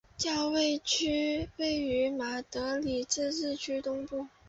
[0.17, 0.51] 教
[0.83, 4.25] 区位于马德里自治区东部。